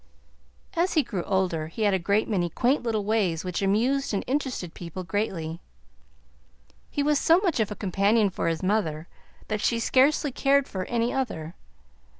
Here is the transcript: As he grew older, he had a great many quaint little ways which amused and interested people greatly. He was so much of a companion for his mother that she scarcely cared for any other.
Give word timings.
As 0.73 0.93
he 0.95 1.03
grew 1.03 1.21
older, 1.25 1.67
he 1.67 1.83
had 1.83 1.93
a 1.93 1.99
great 1.99 2.27
many 2.27 2.49
quaint 2.49 2.81
little 2.81 3.03
ways 3.05 3.43
which 3.45 3.61
amused 3.61 4.15
and 4.15 4.23
interested 4.25 4.73
people 4.73 5.03
greatly. 5.03 5.59
He 6.89 7.03
was 7.03 7.19
so 7.19 7.37
much 7.41 7.59
of 7.59 7.69
a 7.69 7.75
companion 7.75 8.31
for 8.31 8.47
his 8.47 8.63
mother 8.63 9.07
that 9.47 9.61
she 9.61 9.79
scarcely 9.79 10.31
cared 10.31 10.67
for 10.67 10.85
any 10.85 11.13
other. 11.13 11.53